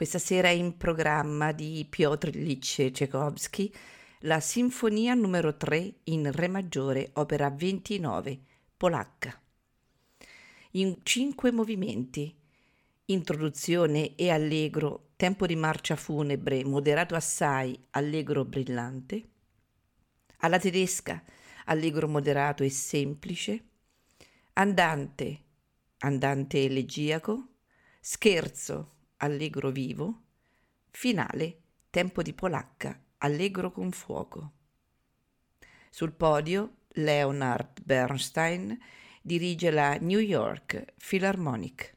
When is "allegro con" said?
33.18-33.90